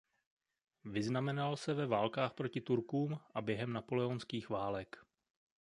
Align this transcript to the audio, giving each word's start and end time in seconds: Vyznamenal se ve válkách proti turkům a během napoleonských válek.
Vyznamenal 0.85 1.57
se 1.57 1.73
ve 1.73 1.87
válkách 1.87 2.33
proti 2.33 2.61
turkům 2.61 3.19
a 3.35 3.41
během 3.41 3.73
napoleonských 3.73 4.49
válek. 4.49 5.05